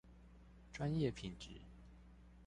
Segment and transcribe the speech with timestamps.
[0.73, 1.61] 專業品質